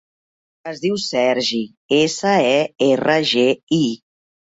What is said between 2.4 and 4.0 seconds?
e, erra, ge, i.